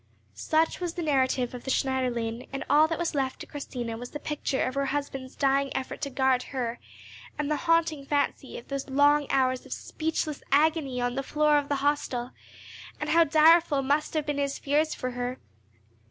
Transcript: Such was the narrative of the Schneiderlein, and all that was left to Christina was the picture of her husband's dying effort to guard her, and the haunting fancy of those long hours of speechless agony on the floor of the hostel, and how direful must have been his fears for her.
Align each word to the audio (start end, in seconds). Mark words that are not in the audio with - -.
Such 0.33 0.79
was 0.79 0.95
the 0.95 1.03
narrative 1.03 1.53
of 1.53 1.63
the 1.63 1.69
Schneiderlein, 1.69 2.47
and 2.51 2.63
all 2.67 2.87
that 2.87 2.97
was 2.97 3.13
left 3.13 3.39
to 3.41 3.45
Christina 3.45 3.97
was 3.99 4.09
the 4.09 4.19
picture 4.19 4.63
of 4.65 4.73
her 4.73 4.87
husband's 4.87 5.35
dying 5.35 5.69
effort 5.77 6.01
to 6.01 6.09
guard 6.09 6.41
her, 6.41 6.79
and 7.37 7.51
the 7.51 7.55
haunting 7.69 8.03
fancy 8.07 8.57
of 8.57 8.67
those 8.69 8.89
long 8.89 9.27
hours 9.29 9.63
of 9.63 9.73
speechless 9.73 10.41
agony 10.51 10.99
on 10.99 11.13
the 11.13 11.21
floor 11.21 11.59
of 11.59 11.69
the 11.69 11.75
hostel, 11.85 12.31
and 12.99 13.11
how 13.11 13.23
direful 13.23 13.83
must 13.83 14.15
have 14.15 14.25
been 14.25 14.39
his 14.39 14.57
fears 14.57 14.95
for 14.95 15.11
her. 15.11 15.37